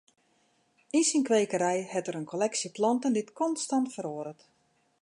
[0.97, 4.41] Yn syn kwekerij hat er in kolleksje planten dy't konstant feroaret.